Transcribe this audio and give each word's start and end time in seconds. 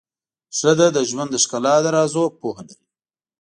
ښځه 0.57 0.87
د 0.95 0.97
ژوند 1.09 1.29
د 1.31 1.35
ښکلا 1.43 1.75
د 1.83 1.85
رازونو 1.95 2.35
پوهه 2.39 2.63
لري. 2.67 2.85